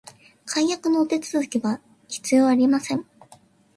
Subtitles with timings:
[0.45, 3.05] 解約のお手続きは必要ありません